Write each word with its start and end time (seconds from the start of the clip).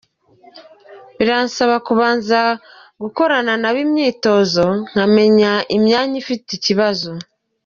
Biransaba 1.17 1.75
kuzabanza 1.85 2.39
gukorana 3.01 3.53
nabo 3.61 3.79
imyitozo 3.85 4.65
nkamenya 4.89 5.51
imyanya 5.75 6.15
ifite 6.23 6.49
ikibazo. 6.57 7.11